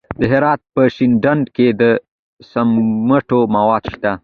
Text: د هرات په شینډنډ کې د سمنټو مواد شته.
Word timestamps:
د 0.19 0.21
هرات 0.31 0.61
په 0.73 0.81
شینډنډ 0.95 1.45
کې 1.55 1.67
د 1.81 1.83
سمنټو 2.51 3.39
مواد 3.55 3.83
شته. 3.93 4.11